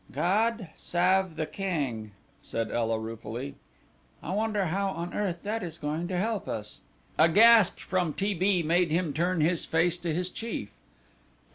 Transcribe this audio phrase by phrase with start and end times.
[0.11, 2.09] "God sav the Keng!"
[2.41, 3.53] said Ela ruefully.
[4.23, 6.79] "I wonder how on earth that is going to help us."
[7.19, 8.33] A gasp from T.
[8.33, 8.63] B.
[8.63, 10.71] made him turn his face to his chief.